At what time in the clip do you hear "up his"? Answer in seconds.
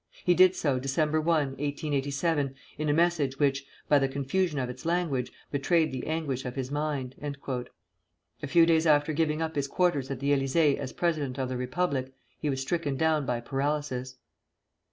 9.43-9.67